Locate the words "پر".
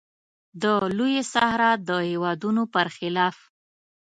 2.73-2.87